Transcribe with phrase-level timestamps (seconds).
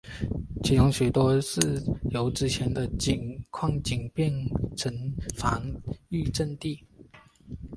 [0.63, 1.59] 其中许多是
[2.09, 2.89] 由之前的
[3.51, 4.33] 矿井变
[4.75, 5.63] 成了防
[6.09, 6.83] 御阵地。